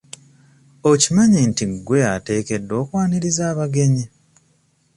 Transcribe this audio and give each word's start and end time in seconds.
Okimanyi 0.91 1.39
nti 1.49 1.63
gwe 1.85 1.99
ateekeddwa 2.15 2.75
okwaniriza 2.83 3.43
abagenyi? 3.51 4.05